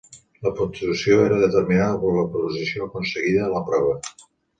[0.45, 3.93] La puntuació era determinada per la posició aconseguida a la prova.